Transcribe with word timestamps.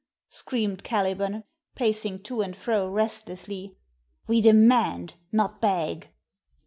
screamed 0.29 0.83
Caliban, 0.83 1.43
pacing 1.75 2.17
to 2.23 2.41
and 2.41 2.55
fro 2.55 2.89
restlessly. 2.89 3.77
"We 4.25 4.41
demand, 4.41 5.13
not 5.31 5.61
beg!" 5.61 6.09